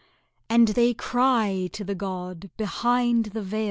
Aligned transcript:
And 0.49 0.69
they 0.69 0.95
cry 0.95 1.69
to 1.73 1.83
the 1.83 1.93
god 1.93 2.49
behind 2.57 3.25
the 3.37 3.43
veil. 3.43 3.59